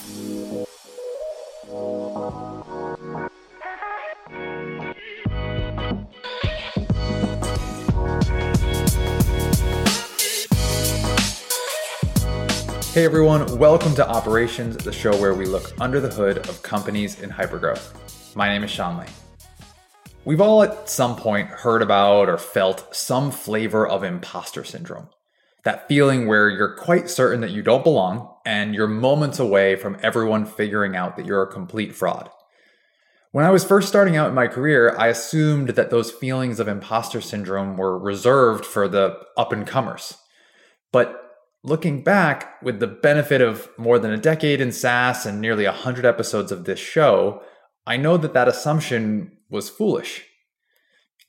[0.00, 0.06] Hey
[13.04, 17.28] everyone, welcome to Operations, the show where we look under the hood of companies in
[17.28, 18.34] hypergrowth.
[18.34, 19.06] My name is Sean Lee.
[20.24, 25.08] We've all at some point heard about or felt some flavor of imposter syndrome.
[25.64, 29.98] That feeling where you're quite certain that you don't belong and you're moments away from
[30.02, 32.30] everyone figuring out that you're a complete fraud.
[33.32, 36.66] When I was first starting out in my career, I assumed that those feelings of
[36.66, 40.14] imposter syndrome were reserved for the up and comers.
[40.92, 41.30] But
[41.62, 46.06] Looking back, with the benefit of more than a decade in SaaS and nearly 100
[46.06, 47.42] episodes of this show,
[47.86, 50.24] I know that that assumption was foolish.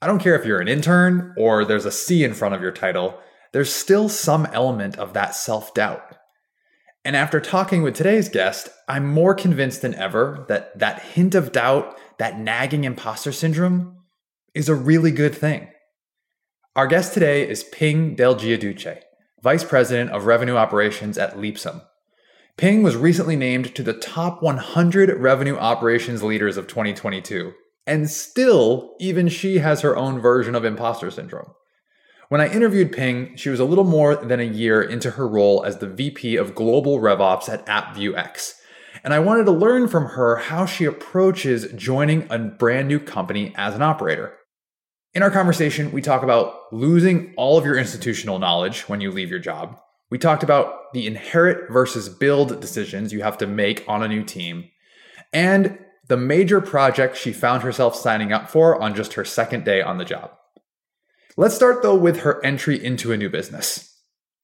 [0.01, 2.71] I don't care if you're an intern or there's a C in front of your
[2.71, 3.19] title,
[3.51, 6.15] there's still some element of that self doubt.
[7.03, 11.51] And after talking with today's guest, I'm more convinced than ever that that hint of
[11.51, 13.97] doubt, that nagging imposter syndrome,
[14.53, 15.69] is a really good thing.
[16.75, 19.01] Our guest today is Ping Del Giudice.
[19.41, 21.81] Vice President of Revenue Operations at Leapsome.
[22.57, 27.51] Ping was recently named to the top 100 revenue operations leaders of 2022,
[27.87, 31.53] and still, even she has her own version of imposter syndrome.
[32.31, 35.65] When I interviewed Ping, she was a little more than a year into her role
[35.65, 38.53] as the VP of Global RevOps at AppViewX.
[39.03, 43.53] And I wanted to learn from her how she approaches joining a brand new company
[43.57, 44.37] as an operator.
[45.13, 49.29] In our conversation, we talk about losing all of your institutional knowledge when you leave
[49.29, 49.77] your job.
[50.09, 54.23] We talked about the inherit versus build decisions you have to make on a new
[54.23, 54.69] team,
[55.33, 59.81] and the major project she found herself signing up for on just her second day
[59.81, 60.31] on the job.
[61.37, 63.87] Let's start though with her entry into a new business.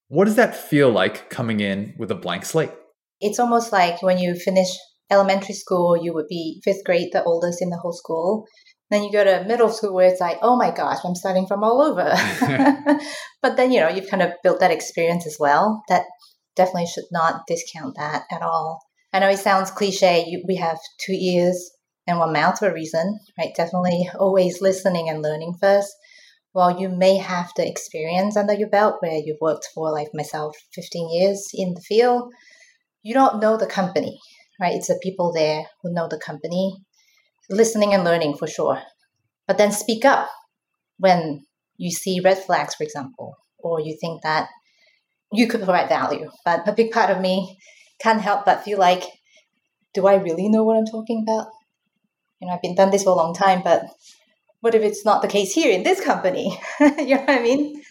[0.08, 2.72] What does that feel like coming in with a blank slate?
[3.20, 4.68] It's almost like when you finish
[5.10, 8.46] elementary school, you would be fifth grade, the oldest in the whole school.
[8.90, 11.62] Then you go to middle school where it's like, oh my gosh, I'm starting from
[11.62, 12.14] all over.
[13.42, 15.82] but then, you know, you've kind of built that experience as well.
[15.88, 16.04] That
[16.56, 18.80] definitely should not discount that at all.
[19.12, 20.24] I know it sounds cliche.
[20.26, 21.70] You, we have two ears
[22.06, 23.54] and one mouth for a reason, right?
[23.54, 25.92] Definitely always listening and learning first.
[26.52, 30.56] While you may have the experience under your belt where you've worked for, like myself,
[30.74, 32.32] 15 years in the field,
[33.02, 34.18] you don't know the company,
[34.60, 34.74] right?
[34.74, 36.76] It's the people there who know the company
[37.50, 38.82] listening and learning for sure.
[39.46, 40.28] But then speak up
[40.98, 44.48] when you see red flags, for example, or you think that
[45.32, 46.30] you could provide value.
[46.44, 47.58] But a big part of me
[48.00, 49.04] can't help but feel like,
[49.94, 51.48] do I really know what I'm talking about?
[52.40, 53.84] You know, I've been done this for a long time, but
[54.60, 56.58] what if it's not the case here in this company?
[56.80, 57.82] you know what I mean?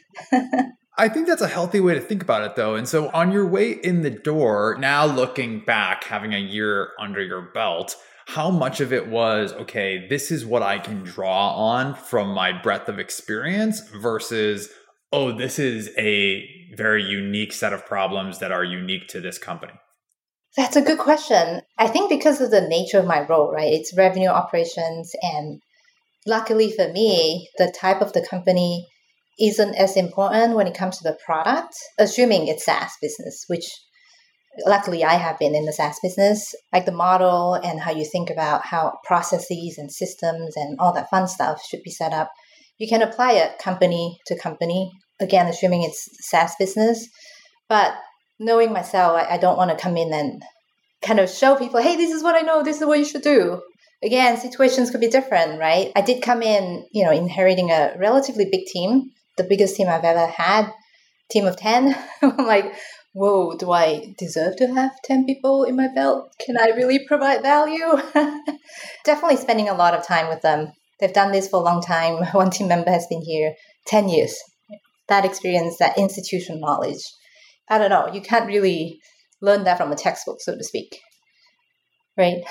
[0.97, 2.75] I think that's a healthy way to think about it, though.
[2.75, 7.22] And so, on your way in the door, now looking back, having a year under
[7.22, 7.95] your belt,
[8.25, 12.51] how much of it was, okay, this is what I can draw on from my
[12.51, 14.69] breadth of experience versus,
[15.13, 16.45] oh, this is a
[16.75, 19.73] very unique set of problems that are unique to this company?
[20.57, 21.61] That's a good question.
[21.77, 23.72] I think because of the nature of my role, right?
[23.72, 25.13] It's revenue operations.
[25.22, 25.61] And
[26.27, 28.85] luckily for me, the type of the company
[29.39, 33.65] isn't as important when it comes to the product, assuming it's SaaS business, which
[34.65, 38.29] luckily I have been in the SaaS business, like the model and how you think
[38.29, 42.31] about how processes and systems and all that fun stuff should be set up.
[42.79, 47.07] You can apply it company to company, again, assuming it's SaaS business.
[47.69, 47.95] But
[48.39, 50.41] knowing myself, I, I don't want to come in and
[51.01, 53.21] kind of show people, hey, this is what I know, this is what you should
[53.21, 53.61] do.
[54.03, 55.91] Again, situations could be different, right?
[55.95, 60.03] I did come in, you know, inheriting a relatively big team, the biggest team I've
[60.03, 60.71] ever had,
[61.31, 61.95] team of 10.
[62.21, 62.75] I'm like,
[63.13, 66.31] whoa, do I deserve to have 10 people in my belt?
[66.39, 67.99] Can I really provide value?
[69.03, 70.71] Definitely spending a lot of time with them.
[70.99, 72.23] They've done this for a long time.
[72.33, 73.55] One team member has been here
[73.87, 74.35] 10 years.
[75.07, 77.01] That experience, that institutional knowledge.
[77.67, 78.99] I don't know, you can't really
[79.41, 80.99] learn that from a textbook, so to speak.
[82.15, 82.43] Right?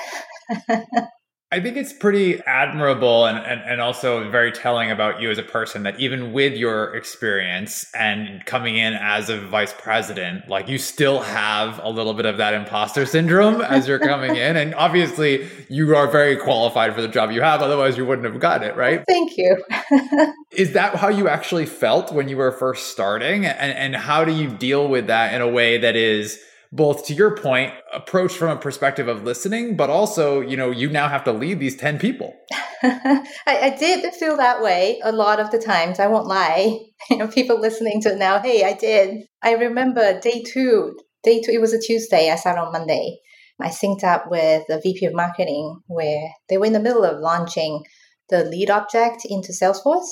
[1.53, 5.45] I think it's pretty admirable and, and, and also very telling about you as a
[5.45, 10.77] person that even with your experience and coming in as a vice president, like you
[10.77, 14.57] still have a little bit of that imposter syndrome as you're coming in.
[14.57, 17.63] And obviously, you are very qualified for the job you have.
[17.63, 19.05] Otherwise, you wouldn't have gotten it, right?
[19.07, 19.63] Thank you.
[20.51, 23.47] Is that how you actually felt when you were first starting?
[23.47, 26.41] And, and how do you deal with that in a way that is
[26.73, 30.89] both to your point, approach from a perspective of listening, but also, you know, you
[30.89, 32.35] now have to lead these 10 people.
[32.83, 35.99] I, I, did feel that way a lot of the times.
[35.99, 36.79] I won't lie.
[37.11, 39.27] You know, people listening to it now, hey, I did.
[39.43, 42.31] I remember day two, day two, it was a Tuesday.
[42.31, 43.19] I started on Monday.
[43.61, 47.21] I synced up with the VP of marketing where they were in the middle of
[47.21, 47.85] launching
[48.29, 50.09] the lead object into Salesforce.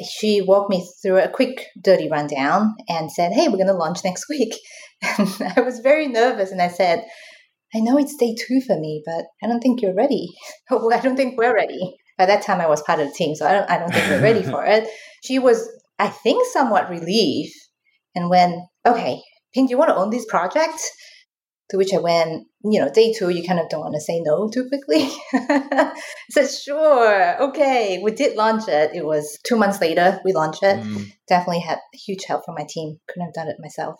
[0.00, 4.04] She walked me through a quick, dirty rundown and said, Hey, we're going to launch
[4.04, 4.54] next week.
[5.18, 7.04] And I was very nervous and I said,
[7.74, 10.28] I know it's day two for me, but I don't think you're ready.
[10.70, 11.96] I don't think we're ready.
[12.18, 14.06] By that time, I was part of the team, so I don't, I don't think
[14.08, 14.88] we're ready for it.
[15.24, 17.54] She was, I think, somewhat relieved.
[18.16, 19.22] And when, okay,
[19.54, 20.82] Ping, do you want to own this project?
[21.72, 24.20] To which I went, you know, day two, you kind of don't want to say
[24.20, 25.08] no too quickly.
[25.32, 25.98] I
[26.30, 27.98] said, sure, okay.
[28.02, 28.90] We did launch it.
[28.94, 30.80] It was two months later, we launched it.
[30.80, 31.10] Mm.
[31.26, 32.98] Definitely had huge help from my team.
[33.08, 33.96] Couldn't have done it myself.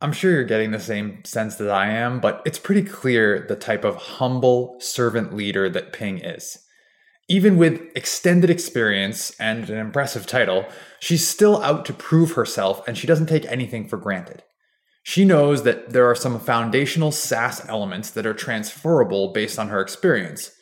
[0.00, 3.54] I'm sure you're getting the same sense that I am, but it's pretty clear the
[3.54, 6.58] type of humble servant leader that Ping is.
[7.28, 10.66] Even with extended experience and an impressive title,
[10.98, 14.42] she's still out to prove herself and she doesn't take anything for granted.
[15.02, 19.80] She knows that there are some foundational SaaS elements that are transferable based on her
[19.80, 20.52] experience,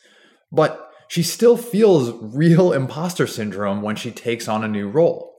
[0.51, 5.33] but she still feels real imposter syndrome when she takes on a new role.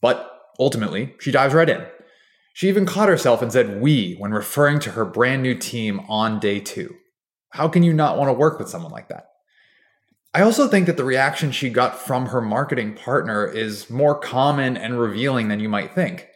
[0.00, 1.84] But ultimately, she dives right in
[2.52, 6.38] she even caught herself and said we when referring to her brand new team on
[6.38, 6.94] day two.
[7.50, 9.26] How can you not want to work with someone like that?
[10.34, 14.76] I also think that the reaction she got from her marketing partner is more common
[14.76, 16.26] and revealing than you might think.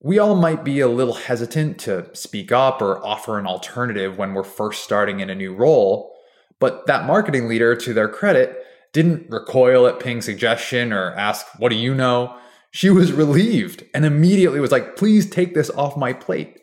[0.00, 4.34] We all might be a little hesitant to speak up or offer an alternative when
[4.34, 6.14] we're first starting in a new role,
[6.58, 11.70] but that marketing leader, to their credit, didn't recoil at Ping's suggestion or ask, What
[11.70, 12.36] do you know?
[12.76, 16.60] She was relieved and immediately was like, please take this off my plate.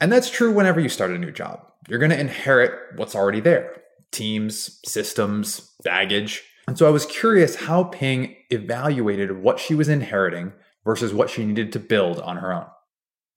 [0.00, 1.66] And that's true whenever you start a new job.
[1.88, 3.82] You're going to inherit what's already there
[4.12, 6.44] teams, systems, baggage.
[6.68, 10.52] And so I was curious how Ping evaluated what she was inheriting
[10.86, 12.66] versus what she needed to build on her own.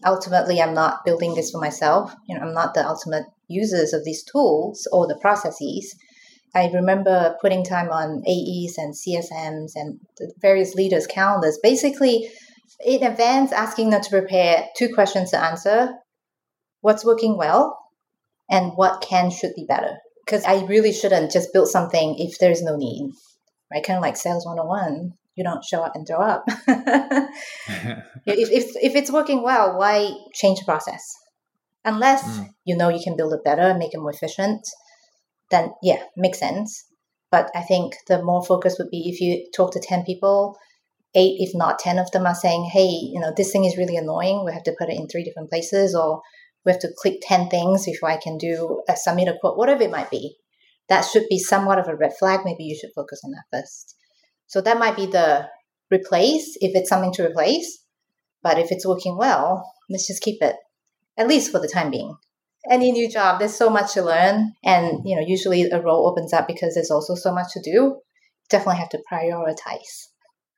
[0.06, 2.16] Ultimately, I'm not building this for myself.
[2.30, 5.94] You know, I'm not the ultimate users of these tools or the processes.
[6.56, 10.00] I remember putting time on AEs and CSMs and
[10.42, 12.30] various leaders' calendars, basically
[12.86, 15.90] in advance asking them to prepare two questions to answer
[16.82, 17.78] what's working well
[18.50, 19.98] and what can should be better.
[20.26, 23.12] Because I really shouldn't just build something if there's no need,
[23.72, 23.84] right?
[23.84, 25.12] Kind of like sales 101.
[25.40, 26.44] You don't show up and throw up.
[26.68, 31.02] if, if, if it's working well, why change the process?
[31.86, 32.50] Unless mm.
[32.66, 34.68] you know you can build it better, and make it more efficient,
[35.50, 36.84] then yeah, makes sense.
[37.32, 40.58] But I think the more focus would be if you talk to 10 people,
[41.16, 43.96] eight, if not 10 of them are saying, hey, you know, this thing is really
[43.96, 44.44] annoying.
[44.44, 46.22] We have to put it in three different places, or
[46.66, 49.84] we have to click 10 things before I can do a submit a quote, whatever
[49.84, 50.36] it might be.
[50.90, 52.42] That should be somewhat of a red flag.
[52.44, 53.96] Maybe you should focus on that first.
[54.50, 55.48] So that might be the
[55.90, 57.80] replace if it's something to replace.
[58.44, 60.56] But if it's working well, let's just keep it,
[61.18, 62.16] at least for the time being
[62.70, 64.54] any new job, there's so much to learn.
[64.64, 68.00] And, you know, usually a role opens up because there's also so much to do.
[68.50, 70.08] Definitely have to prioritize.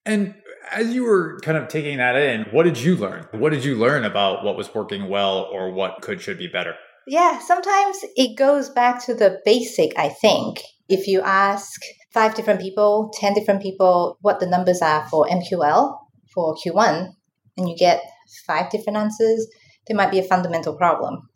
[0.06, 0.34] And
[0.72, 3.28] as you were kind of taking that in, what did you learn?
[3.32, 6.74] What did you learn about what was working well or what could should be better?
[7.08, 10.62] Yeah, sometimes it goes back to the basic, I think.
[10.90, 11.82] If you ask
[12.14, 15.98] five different people, 10 different people what the numbers are for MQL
[16.34, 17.10] for Q1,
[17.58, 18.02] and you get
[18.48, 19.48] five different answers,
[19.88, 21.30] there might be a fundamental problem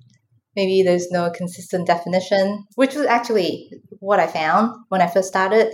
[0.56, 3.70] maybe there's no consistent definition, which was actually
[4.00, 5.74] what I found when I first started.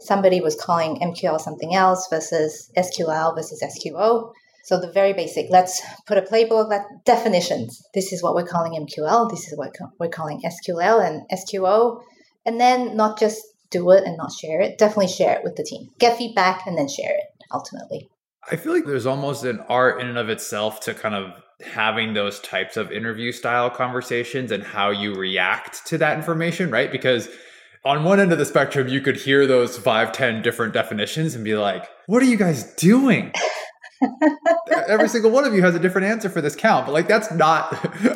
[0.00, 4.32] Somebody was calling MQL something else versus SQL versus SQO.
[4.64, 7.82] So the very basic, let's put a playbook, let definitions.
[7.94, 9.30] This is what we're calling MQL.
[9.30, 12.00] This is what we're calling SQL and SQO.
[12.46, 13.40] And then not just
[13.72, 14.78] do it and not share it.
[14.78, 15.88] Definitely share it with the team.
[15.98, 18.08] Get feedback and then share it ultimately.
[18.50, 21.32] I feel like there's almost an art in and of itself to kind of
[21.64, 26.90] having those types of interview style conversations and how you react to that information, right?
[26.90, 27.28] Because
[27.84, 31.44] on one end of the spectrum, you could hear those five, ten different definitions and
[31.44, 33.32] be like, what are you guys doing?
[34.88, 37.32] Every single one of you has a different answer for this count, but like that's
[37.32, 37.72] not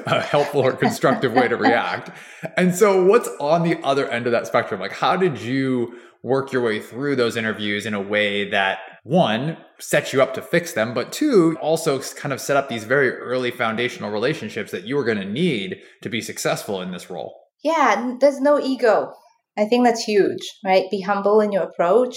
[0.07, 2.11] a helpful or constructive way to react.
[2.57, 4.81] And so, what's on the other end of that spectrum?
[4.81, 9.57] Like, how did you work your way through those interviews in a way that one
[9.79, 13.11] set you up to fix them but two also kind of set up these very
[13.11, 17.33] early foundational relationships that you were going to need to be successful in this role?
[17.63, 19.13] Yeah there's no ego.
[19.57, 20.91] I think that's huge right?
[20.91, 22.17] Be humble in your approach.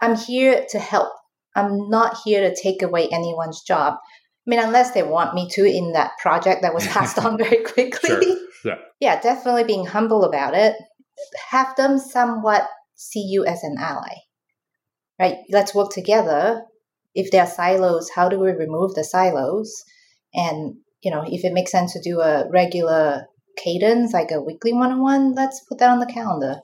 [0.00, 1.12] I'm here to help
[1.56, 3.94] i'm not here to take away anyone's job
[4.46, 7.64] I mean, unless they want me to in that project that was passed on very
[7.64, 8.10] quickly.
[8.10, 8.22] Sure.
[8.64, 8.74] Yeah.
[9.00, 10.76] yeah, definitely being humble about it.
[11.50, 14.14] Have them somewhat see you as an ally,
[15.18, 15.38] right?
[15.50, 16.62] Let's work together.
[17.14, 19.84] If there are silos, how do we remove the silos?
[20.34, 24.72] And you know, if it makes sense to do a regular cadence, like a weekly
[24.72, 26.56] one on one, let's put that on the calendar.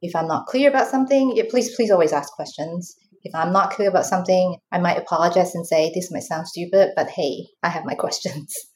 [0.00, 2.96] If I'm not clear about something, please, please always ask questions.
[3.22, 6.92] If I'm not clear about something, I might apologize and say, this might sound stupid,
[6.96, 8.54] but hey, I have my questions.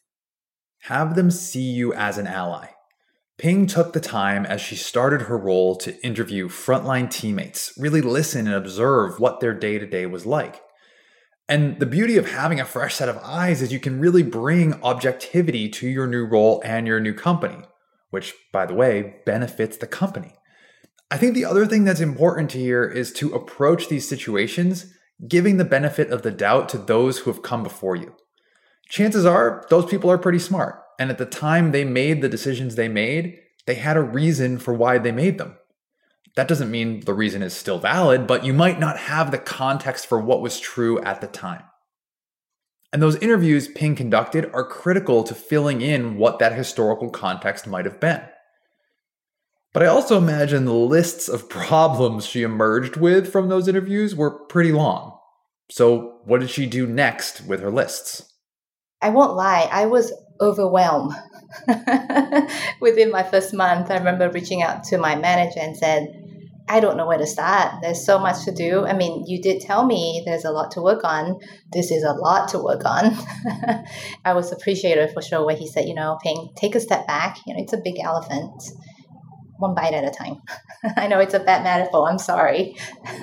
[0.87, 2.71] Have them see you as an ally.
[3.39, 8.49] Ping took the time as she started her role to interview frontline teammates, really listen
[8.49, 10.61] and observe what their day to day was like.
[11.49, 14.75] And the beauty of having a fresh set of eyes is you can really bring
[14.83, 17.65] objectivity to your new role and your new company,
[18.11, 20.35] which, by the way, benefits the company.
[21.12, 24.95] I think the other thing that's important hear is to approach these situations
[25.28, 28.16] giving the benefit of the doubt to those who have come before you.
[28.88, 30.83] Chances are those people are pretty smart.
[30.99, 34.73] And at the time they made the decisions they made, they had a reason for
[34.73, 35.59] why they made them.
[36.35, 40.07] That doesn't mean the reason is still valid, but you might not have the context
[40.07, 41.64] for what was true at the time.
[42.90, 47.85] And those interviews Ping conducted are critical to filling in what that historical context might
[47.85, 48.23] have been.
[49.73, 54.45] But I also imagine the lists of problems she emerged with from those interviews were
[54.47, 55.19] pretty long.
[55.71, 58.31] So, what did she do next with her lists?
[59.00, 61.14] I won't lie, I was overwhelmed.
[62.81, 66.09] Within my first month, I remember reaching out to my manager and said,
[66.69, 67.81] I don't know where to start.
[67.83, 68.87] There's so much to do.
[68.87, 71.41] I mean, you did tell me there's a lot to work on.
[71.73, 73.17] This is a lot to work on.
[74.25, 77.38] I was appreciative for sure when he said, you know, Ping, take a step back.
[77.47, 78.62] You know, it's a big elephant
[79.62, 80.42] one bite at a time.
[80.97, 82.11] I know it's a bad metaphor.
[82.11, 82.76] I'm sorry.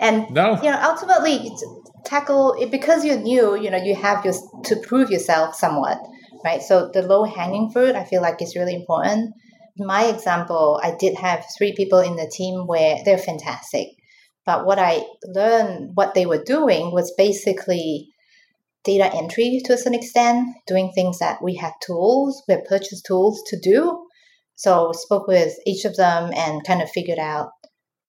[0.00, 0.56] and no.
[0.62, 1.52] you know, ultimately
[2.04, 3.54] tackle it because you're new.
[3.54, 5.98] You know, you have your to prove yourself somewhat,
[6.44, 6.62] right?
[6.62, 9.34] So the low hanging fruit, I feel like is really important.
[9.76, 13.88] My example, I did have three people in the team where they're fantastic,
[14.44, 18.08] but what I learned, what they were doing was basically
[18.84, 23.02] data entry to a certain extent, doing things that we have tools, we have purchase
[23.02, 24.06] tools to do,
[24.60, 27.48] so spoke with each of them and kind of figured out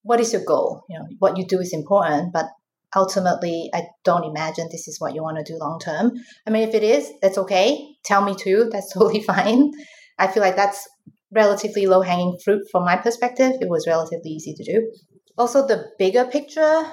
[0.03, 0.84] what is your goal.
[0.89, 2.48] You know, what you do is important, but
[2.93, 6.12] ultimately, I don't imagine this is what you want to do long term.
[6.46, 7.96] I mean, if it is, that's okay.
[8.03, 8.70] Tell me too.
[8.70, 9.72] That's totally fine.
[10.20, 10.86] I feel like that's
[11.34, 13.53] relatively low hanging fruit from my perspective.
[13.62, 14.91] It was relatively easy to do.
[15.38, 16.86] Also, the bigger picture,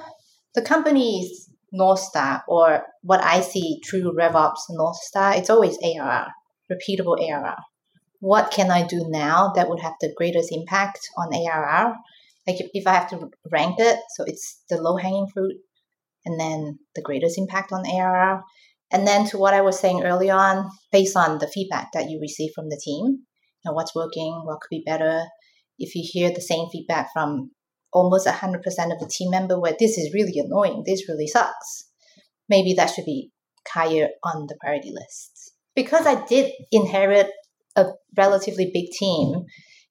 [0.54, 6.28] the company's North Star, or what I see true RevOps North Star, it's always ARR,
[6.70, 7.56] repeatable ARR
[8.20, 11.96] what can I do now that would have the greatest impact on ARR?
[12.46, 15.56] Like if I have to rank it, so it's the low hanging fruit
[16.24, 18.42] and then the greatest impact on ARR.
[18.90, 22.18] And then to what I was saying early on, based on the feedback that you
[22.20, 23.26] receive from the team,
[23.68, 25.24] know, what's working, what could be better.
[25.78, 27.50] If you hear the same feedback from
[27.92, 31.88] almost 100% of the team member where this is really annoying, this really sucks,
[32.48, 33.30] maybe that should be
[33.68, 35.52] higher on the priority list.
[35.74, 37.30] Because I did inherit
[37.78, 39.44] a relatively big team,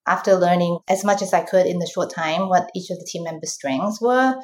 [0.08, 3.08] after learning as much as I could in the short time what each of the
[3.12, 4.36] team members' strengths were,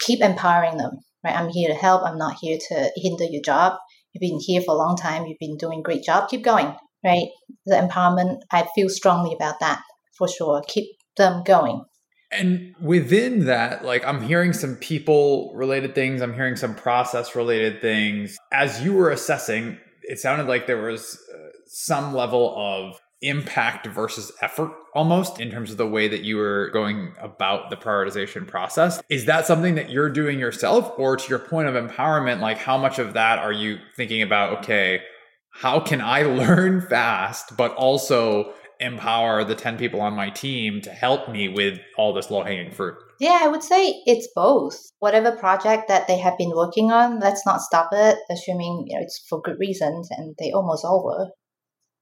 [0.00, 0.92] keep empowering them.
[1.24, 2.04] Right, I'm here to help.
[2.04, 3.76] I'm not here to hinder your job.
[4.12, 5.26] You've been here for a long time.
[5.26, 6.28] You've been doing great job.
[6.28, 6.74] Keep going.
[7.04, 7.26] Right,
[7.66, 8.38] the empowerment.
[8.50, 9.82] I feel strongly about that
[10.16, 10.62] for sure.
[10.66, 11.84] Keep them going.
[12.30, 17.80] And within that, like I'm hearing some people related things, I'm hearing some process related
[17.80, 18.36] things.
[18.52, 24.30] As you were assessing, it sounded like there was uh, some level of impact versus
[24.42, 29.02] effort almost in terms of the way that you were going about the prioritization process.
[29.08, 30.92] Is that something that you're doing yourself?
[30.98, 34.58] Or to your point of empowerment, like how much of that are you thinking about,
[34.58, 35.02] okay,
[35.50, 40.90] how can I learn fast, but also empower the 10 people on my team to
[40.90, 42.94] help me with all this low hanging fruit?
[43.18, 44.78] Yeah, I would say it's both.
[45.00, 49.02] Whatever project that they have been working on, let's not stop it, assuming you know,
[49.02, 51.32] it's for good reasons, and they almost all were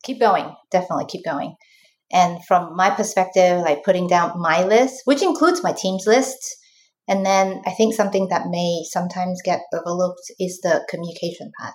[0.06, 0.54] keep going.
[0.70, 1.56] Definitely keep going.
[2.12, 6.38] And from my perspective, like putting down my list, which includes my team's list,
[7.08, 11.74] and then I think something that may sometimes get overlooked is the communication part,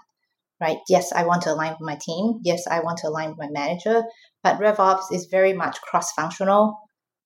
[0.60, 0.78] right?
[0.90, 2.40] Yes, I want to align with my team.
[2.44, 4.04] Yes, I want to align with my manager.
[4.44, 6.78] But RevOps is very much cross functional.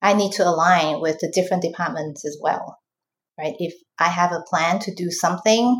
[0.01, 2.77] I need to align with the different departments as well,
[3.39, 3.55] right?
[3.57, 5.79] If I have a plan to do something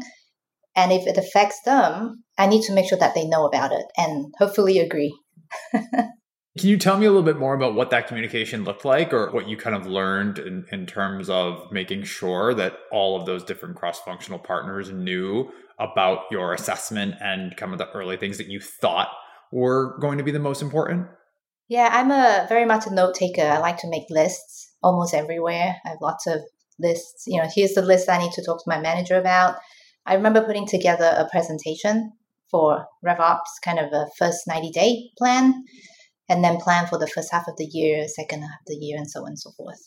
[0.76, 3.86] and if it affects them, I need to make sure that they know about it
[3.98, 5.18] and hopefully agree.
[5.74, 9.30] Can you tell me a little bit more about what that communication looked like or
[9.32, 13.44] what you kind of learned in, in terms of making sure that all of those
[13.44, 18.48] different cross functional partners knew about your assessment and kind of the early things that
[18.48, 19.10] you thought
[19.52, 21.08] were going to be the most important?
[21.68, 23.42] Yeah, I'm a very much a note taker.
[23.42, 25.76] I like to make lists almost everywhere.
[25.84, 26.40] I have lots of
[26.80, 27.26] lists.
[27.28, 29.58] You know, here's the list I need to talk to my manager about.
[30.06, 32.14] I remember putting together a presentation
[32.52, 35.64] for RevOps, kind of a first 90 day plan.
[36.28, 38.98] and then plan for the first half of the year, second half of the year,
[38.98, 39.80] and so on and so forth.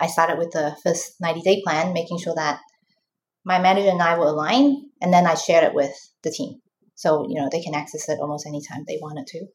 [0.00, 2.60] I started with the first 90 day plan, making sure that
[3.44, 6.60] my manager and I were aligned, and then I shared it with the team.
[6.94, 9.46] So, you know, they can access it almost anytime they wanted to.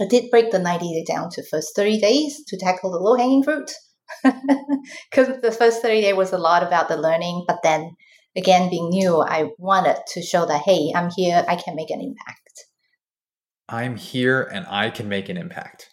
[0.00, 3.16] I did break the 90 day down to first 30 days to tackle the low
[3.16, 3.70] hanging fruit.
[5.10, 7.90] Because the first 30 days was a lot about the learning, but then
[8.36, 12.00] again, being new, I wanted to show that, hey, I'm here, I can make an
[12.00, 12.66] impact.
[13.68, 15.88] I'm here and I can make an impact.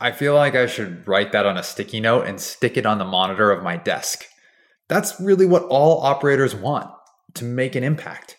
[0.00, 2.98] I feel like I should write that on a sticky note and stick it on
[2.98, 4.26] the monitor of my desk.
[4.88, 6.90] That's really what all operators want
[7.34, 8.36] to make an impact.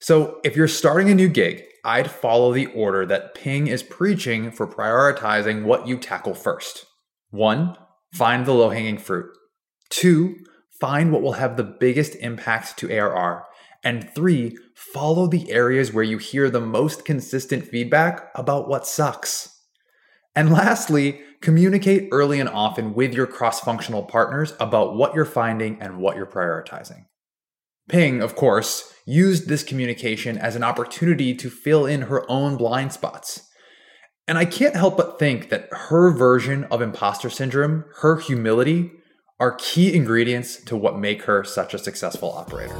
[0.00, 4.50] So, if you're starting a new gig, I'd follow the order that Ping is preaching
[4.50, 6.84] for prioritizing what you tackle first.
[7.30, 7.76] One,
[8.14, 9.26] find the low hanging fruit.
[9.90, 10.36] Two,
[10.80, 13.44] find what will have the biggest impact to ARR.
[13.84, 19.60] And three, follow the areas where you hear the most consistent feedback about what sucks.
[20.34, 25.80] And lastly, communicate early and often with your cross functional partners about what you're finding
[25.80, 27.06] and what you're prioritizing.
[27.88, 32.92] Ping, of course, used this communication as an opportunity to fill in her own blind
[32.92, 33.48] spots.
[34.26, 38.90] And I can't help but think that her version of imposter syndrome, her humility,
[39.38, 42.74] are key ingredients to what make her such a successful operator.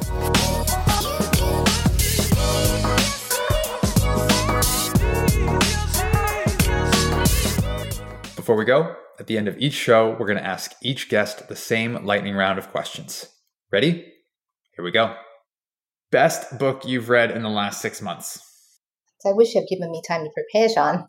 [8.35, 11.47] Before we go, at the end of each show, we're going to ask each guest
[11.47, 13.27] the same lightning round of questions.
[13.71, 14.13] Ready?
[14.75, 15.15] Here we go.
[16.11, 18.41] Best book you've read in the last six months?
[19.25, 21.05] I wish you'd given me time to prepare, Sean.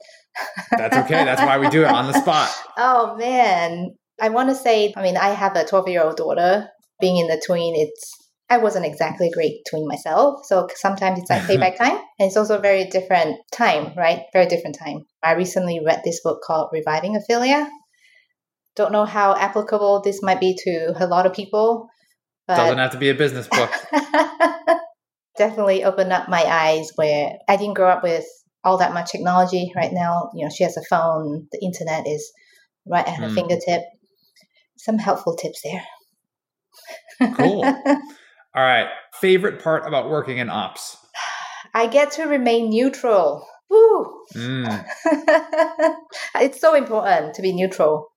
[0.73, 1.25] That's okay.
[1.25, 2.51] That's why we do it on the spot.
[2.77, 3.95] oh, man.
[4.21, 6.69] I want to say, I mean, I have a 12 year old daughter.
[7.01, 8.13] Being in the tween, it's
[8.51, 10.41] I wasn't exactly a great tween myself.
[10.47, 11.97] So sometimes it's like payback time.
[12.19, 14.23] And it's also a very different time, right?
[14.33, 15.07] Very different time.
[15.23, 17.71] I recently read this book called Reviving Ophelia.
[18.75, 21.89] Don't know how applicable this might be to a lot of people.
[22.47, 23.71] But Doesn't have to be a business book.
[25.39, 28.27] definitely opened up my eyes where I didn't grow up with
[28.65, 30.31] all that much technology right now.
[30.35, 32.31] You know, she has a phone, the internet is
[32.87, 33.35] right at her mm.
[33.35, 33.83] fingertip.
[34.79, 35.85] Some helpful tips there.
[37.35, 37.65] cool.
[38.55, 38.89] All right.
[39.21, 40.97] Favorite part about working in ops?
[41.75, 43.47] I get to remain neutral.
[43.71, 44.25] Woo!
[44.35, 44.85] Mm.
[46.37, 48.09] it's so important to be neutral.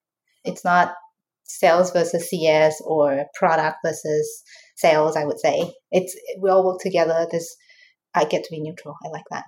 [0.44, 0.94] It's not
[1.44, 4.44] sales versus CS or product versus
[4.78, 5.74] sales, I would say.
[5.92, 7.28] It's we all work together.
[7.30, 7.56] This
[8.14, 8.96] I get to be neutral.
[9.06, 9.44] I like that.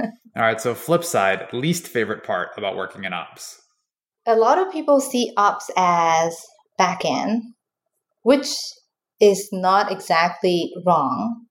[0.36, 3.61] all right, so flip side, least favorite part about working in ops.
[4.26, 6.36] A lot of people see ops as
[6.78, 7.42] back end,
[8.22, 8.48] which
[9.20, 11.46] is not exactly wrong,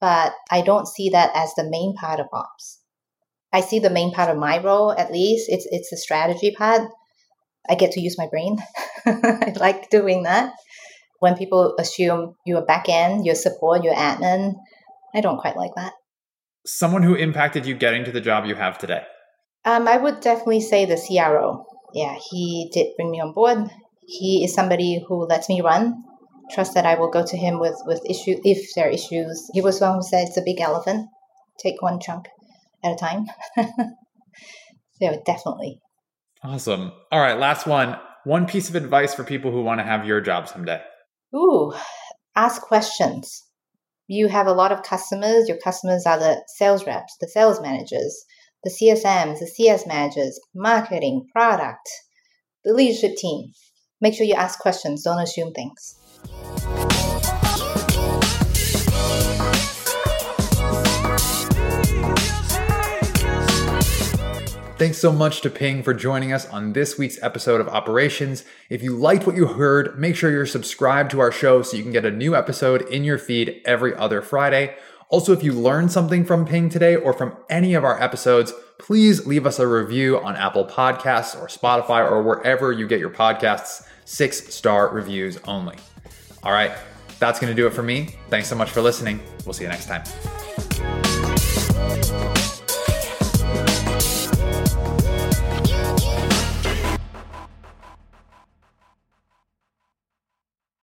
[0.00, 2.80] but I don't see that as the main part of ops.
[3.52, 5.46] I see the main part of my role, at least.
[5.48, 6.88] It's it's the strategy part.
[7.68, 8.56] I get to use my brain.
[9.06, 10.52] I like doing that.
[11.18, 14.54] When people assume you're back end, your support, your admin,
[15.14, 15.92] I don't quite like that.
[16.66, 19.02] Someone who impacted you getting to the job you have today.
[19.64, 21.66] Um, I would definitely say the CRO.
[21.94, 23.70] Yeah, he did bring me on board.
[24.06, 26.04] He is somebody who lets me run
[26.50, 29.48] trust that I will go to him with with issue if there are issues.
[29.52, 31.08] He was one who said it's a big elephant.
[31.58, 32.26] Take one chunk
[32.84, 33.26] at a time.
[33.56, 35.80] so definitely.
[36.42, 36.92] Awesome.
[37.12, 37.98] All right, last one.
[38.24, 40.80] One piece of advice for people who want to have your job someday.
[41.34, 41.72] Ooh,
[42.34, 43.44] ask questions.
[44.08, 45.48] You have a lot of customers.
[45.48, 48.24] Your customers are the sales reps, the sales managers,
[48.62, 51.88] the CSMs, the CS managers, marketing, product,
[52.64, 53.52] the leadership team.
[54.00, 55.02] Make sure you ask questions.
[55.02, 55.96] Don't assume things.
[64.76, 68.44] Thanks so much to Ping for joining us on this week's episode of Operations.
[68.70, 71.82] If you liked what you heard, make sure you're subscribed to our show so you
[71.82, 74.74] can get a new episode in your feed every other Friday.
[75.10, 79.26] Also, if you learned something from Ping today or from any of our episodes, please
[79.26, 83.86] leave us a review on Apple Podcasts or Spotify or wherever you get your podcasts.
[84.04, 85.76] Six star reviews only.
[86.44, 86.70] All right,
[87.18, 88.14] that's going to do it for me.
[88.28, 89.20] Thanks so much for listening.
[89.44, 90.04] We'll see you next time.